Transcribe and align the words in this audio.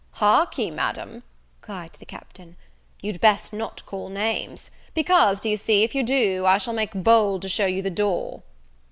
"Hark 0.13 0.57
ye, 0.57 0.71
Madam," 0.71 1.21
cried 1.61 1.93
the 1.99 2.07
Captain, 2.07 2.55
"you'd 3.03 3.21
best 3.21 3.53
not 3.53 3.85
call 3.85 4.09
names; 4.09 4.71
because, 4.95 5.41
d'ye 5.41 5.53
see, 5.55 5.83
if 5.83 5.93
you 5.93 6.01
do, 6.01 6.43
I 6.47 6.57
shall 6.57 6.73
make 6.73 6.95
bold 7.03 7.43
to 7.43 7.49
shew 7.49 7.67
you 7.67 7.83
the 7.83 7.91
door." 7.91 8.41